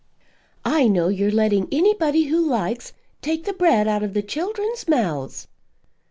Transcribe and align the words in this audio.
"I 0.65 0.87
know 0.87 1.09
you're 1.09 1.29
letting 1.29 1.67
anybody 1.71 2.23
who 2.23 2.39
likes 2.41 2.91
take 3.21 3.43
the 3.45 3.53
bread 3.53 3.87
out 3.87 4.01
of 4.01 4.15
the 4.15 4.23
children's 4.23 4.87
mouths." 4.87 5.47